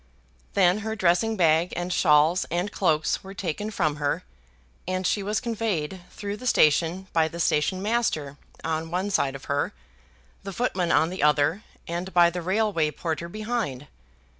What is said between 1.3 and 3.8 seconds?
bag and shawls and cloaks were taken